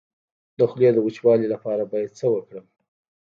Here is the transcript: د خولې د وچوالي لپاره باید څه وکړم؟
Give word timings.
د 0.57 0.59
خولې 0.69 0.89
د 0.93 0.97
وچوالي 1.05 1.47
لپاره 1.53 1.83
باید 1.91 2.15
څه 2.19 2.25
وکړم؟ 2.33 2.65